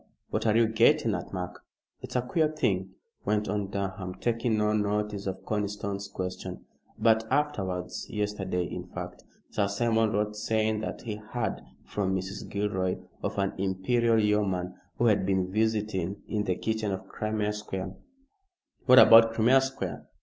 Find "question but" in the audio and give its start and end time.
6.07-7.27